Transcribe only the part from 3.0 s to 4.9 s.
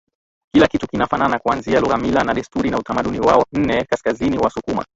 wao Nne KaskaziniWasukuma